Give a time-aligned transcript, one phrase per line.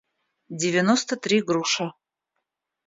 [0.49, 1.91] девяносто три груши